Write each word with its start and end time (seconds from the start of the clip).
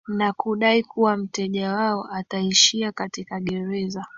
na 0.07 0.33
kudai 0.33 0.83
kuwa 0.83 1.17
mteja 1.17 1.71
wao 1.73 2.01
hataishia 2.01 2.91
katika 2.91 3.39
gereza 3.39 4.05